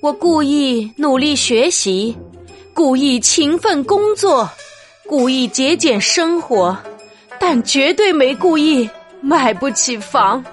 [0.00, 2.16] 我故意努力学习
[2.74, 4.48] 故意勤奋工作
[5.06, 6.76] 故意节俭生活
[7.40, 8.88] 但绝对没故意
[9.20, 10.44] 买不起房。